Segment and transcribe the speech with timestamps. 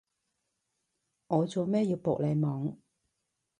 [1.27, 2.77] 我做咩要搏你懵？